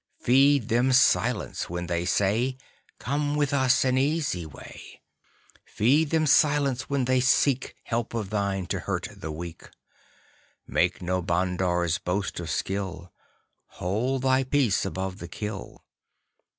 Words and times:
Feed 0.19 0.69
them 0.69 0.91
silence 0.93 1.69
when 1.69 1.85
they 1.85 2.05
say: 2.05 2.57
"Come 2.97 3.35
with 3.35 3.53
us 3.53 3.85
an 3.85 3.99
easy 3.99 4.47
way." 4.47 4.99
Feed 5.63 6.09
them 6.09 6.25
silence 6.25 6.89
when 6.89 7.05
they 7.05 7.19
seek 7.19 7.75
Help 7.83 8.15
of 8.15 8.31
thine 8.31 8.65
to 8.65 8.79
hurt 8.79 9.09
the 9.15 9.31
weak. 9.31 9.69
Make 10.65 11.03
no 11.03 11.21
bandar's 11.21 11.99
boast 11.99 12.39
of 12.39 12.49
skill; 12.49 13.13
Hold 13.77 14.23
thy 14.23 14.43
peace 14.43 14.85
above 14.87 15.19
the 15.19 15.27
kill. 15.27 15.83